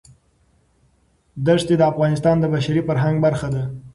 [1.45, 3.63] دښتې د افغانستان د بشري فرهنګ برخه ده.